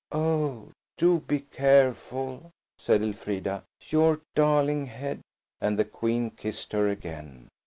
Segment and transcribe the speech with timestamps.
[0.11, 3.65] "Oh, do be careful," said Elfrida.
[3.89, 5.21] "Your darling head!"
[5.59, 7.49] and the Queen kissed her again.